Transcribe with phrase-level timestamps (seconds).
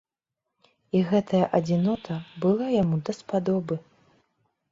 [0.99, 2.15] І гэтая адзінота
[2.45, 3.75] была яму даспадобы.